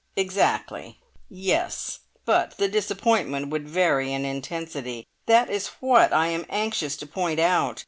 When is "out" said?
7.39-7.79